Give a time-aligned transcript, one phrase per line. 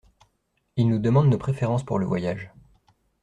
[0.77, 2.51] Il nous demande nos préférences pour le voyage.